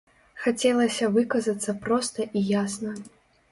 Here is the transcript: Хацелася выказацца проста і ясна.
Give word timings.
Хацелася 0.45 1.09
выказацца 1.17 1.77
проста 1.85 2.19
і 2.41 2.45
ясна. 2.57 2.99